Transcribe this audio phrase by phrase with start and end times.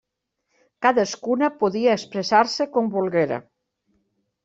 [0.85, 3.43] Cadascuna podia expressar-se com volguera.